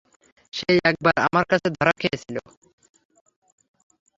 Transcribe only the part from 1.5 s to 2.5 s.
কাছে ধরা খেয়েছিল।